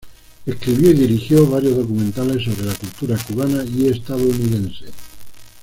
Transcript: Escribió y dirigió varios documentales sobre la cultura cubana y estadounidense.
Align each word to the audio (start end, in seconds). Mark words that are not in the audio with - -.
Escribió 0.47 0.89
y 0.89 0.93
dirigió 0.95 1.45
varios 1.45 1.75
documentales 1.77 2.43
sobre 2.43 2.65
la 2.65 2.73
cultura 2.73 3.15
cubana 3.23 3.63
y 3.63 3.85
estadounidense. 3.87 4.85